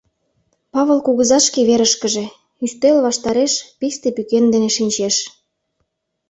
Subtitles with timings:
[0.73, 2.25] Павыл кугыза шке верышкыже,
[2.63, 5.15] ӱстел ваштареш, писте пӱкен дене шинчеш.